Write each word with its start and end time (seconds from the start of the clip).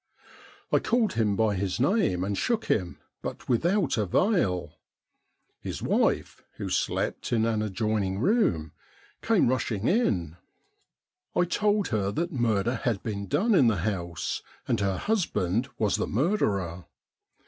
I 0.71 0.79
called 0.79 1.13
him 1.13 1.35
by 1.35 1.53
his 1.53 1.79
name 1.79 2.23
and 2.23 2.35
shook 2.35 2.65
him, 2.65 2.97
but 3.21 3.47
without 3.47 3.97
avail. 3.97 4.79
His 5.59 5.83
wife, 5.83 6.43
who 6.55 6.69
slept 6.69 7.31
in 7.31 7.45
an 7.45 7.61
adjoining 7.61 8.15
9o 8.15 8.17
STORIES 8.17 8.33
WEIRD 8.33 8.43
AND 8.43 8.53
WONDERFUL 8.53 8.59
room, 9.21 9.37
came 9.37 9.47
rushing 9.47 9.87
in. 9.87 10.37
I 11.35 11.45
told 11.45 11.87
her 11.89 12.11
that 12.13 12.31
murder 12.31 12.75
had 12.81 13.03
been 13.03 13.27
done 13.27 13.53
in 13.53 13.67
the 13.67 13.75
house, 13.85 14.41
and 14.67 14.79
her 14.79 14.97
husband 14.97 15.69
was 15.77 15.97
the 15.97 16.07
murderer. 16.07 16.85